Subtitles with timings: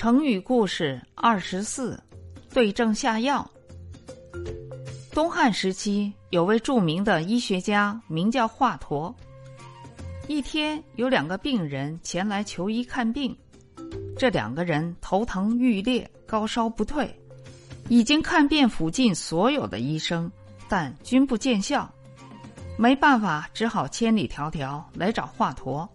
[0.00, 2.02] 成语故事二十四：
[2.54, 3.46] 对症下药。
[5.12, 9.14] 东汉时期，有位著名的医学家，名叫华佗。
[10.26, 13.36] 一天，有两个病人前来求医看病，
[14.16, 17.14] 这两个人头疼欲裂，高烧不退，
[17.90, 20.32] 已经看遍附近所有的医生，
[20.66, 21.86] 但均不见效。
[22.78, 25.86] 没办法，只好千里迢迢来找华佗。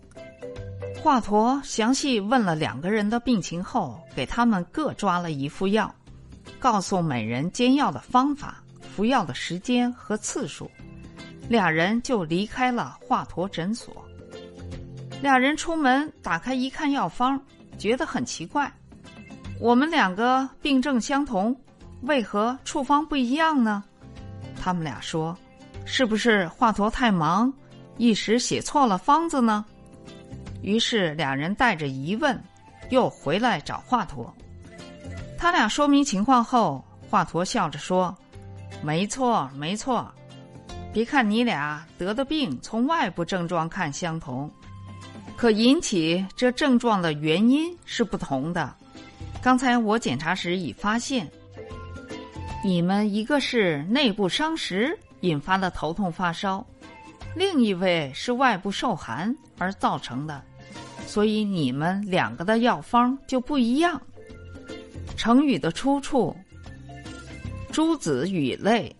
[1.05, 5.93] 华佗详细问了两个人的病情后，给他们各抓了一副药，
[6.57, 10.67] 告诉每人煎药的方法、服药的时间和次数。
[11.47, 14.03] 俩人就离开了华佗诊所。
[15.21, 17.39] 俩人出门打开一看药方，
[17.77, 18.73] 觉得很奇怪：
[19.59, 21.55] 我们两个病症相同，
[22.01, 23.83] 为何处方不一样呢？
[24.59, 25.37] 他们俩说
[25.85, 27.53] ：“是不是华佗太忙，
[27.97, 29.63] 一时写错了方子呢？”
[30.65, 32.43] 于是两人带着疑问，
[32.89, 34.27] 又回来找华佗。
[35.37, 38.17] 他俩说明情况后，华佗笑着说
[38.81, 40.11] ：“没错，没错。
[40.91, 44.51] 别看你俩得的病从外部症状看相同，
[45.37, 48.73] 可引起这症状的原因是不同的。
[49.43, 51.29] 刚才我检查时已发现，
[52.63, 56.65] 你们一个是内部伤食引发的头痛发烧，
[57.35, 60.43] 另一位是外部受寒而造成的。”
[61.05, 64.01] 所以你们两个的药方就不一样。
[65.15, 66.35] 成语的出处：
[67.71, 68.93] 朱子语类。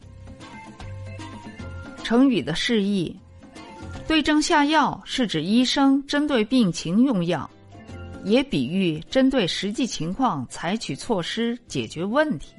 [2.03, 3.13] 成语的释义：
[4.07, 7.49] 对症下药是指医生针对病情用药，
[8.23, 12.53] 也比喻针对实际情况采取措施解决问题。